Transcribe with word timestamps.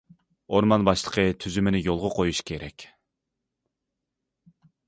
ئورمان 0.53 0.85
باشلىقى 0.87 1.25
تۈزۈمىنى 1.43 1.83
يولغا 1.89 2.11
قويۇش 2.15 2.41
كېرەك. 2.49 2.89